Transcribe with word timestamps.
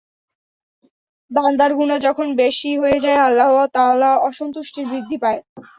বান্দার 1.31 1.71
গুনাহ 1.75 1.99
যখন 2.07 2.27
বেশি 2.35 2.69
হয়ে 2.81 2.99
যায়, 2.99 3.19
আল্লাহ 3.19 3.51
তাআলার 3.75 4.17
অসন্তুষ্টি 4.27 4.81
বৃদ্ধি 4.85 5.17
পায়। 5.23 5.39